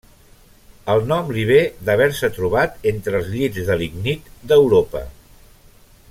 El 0.93 1.03
nom 1.11 1.27
li 1.35 1.43
ve 1.49 1.57
d'haver-se 1.89 2.31
trobat 2.39 2.89
entre 2.95 3.19
els 3.21 3.29
llits 3.37 3.69
de 3.71 3.79
lignit 3.85 4.33
d'Europa. 4.53 5.03